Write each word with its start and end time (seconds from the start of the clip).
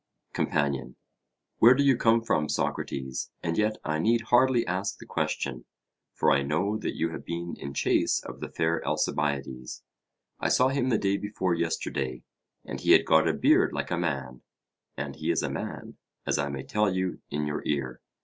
COMPANION: 0.33 0.95
Where 1.59 1.75
do 1.75 1.83
you 1.83 1.95
come 1.95 2.23
from, 2.23 2.49
Socrates? 2.49 3.29
And 3.43 3.55
yet 3.55 3.75
I 3.83 3.99
need 3.99 4.21
hardly 4.31 4.65
ask 4.65 4.97
the 4.97 5.05
question, 5.05 5.65
for 6.15 6.31
I 6.31 6.41
know 6.41 6.75
that 6.79 6.95
you 6.95 7.09
have 7.11 7.23
been 7.23 7.55
in 7.59 7.75
chase 7.75 8.19
of 8.23 8.39
the 8.39 8.49
fair 8.49 8.83
Alcibiades. 8.83 9.83
I 10.39 10.49
saw 10.49 10.69
him 10.69 10.89
the 10.89 10.97
day 10.97 11.17
before 11.17 11.53
yesterday; 11.53 12.23
and 12.65 12.79
he 12.81 12.93
had 12.93 13.05
got 13.05 13.27
a 13.27 13.33
beard 13.35 13.73
like 13.73 13.91
a 13.91 13.95
man, 13.99 14.41
and 14.97 15.15
he 15.17 15.29
is 15.29 15.43
a 15.43 15.51
man, 15.51 15.97
as 16.25 16.39
I 16.39 16.49
may 16.49 16.63
tell 16.63 16.91
you 16.91 17.21
in 17.29 17.45
your 17.45 17.61
ear. 17.67 18.01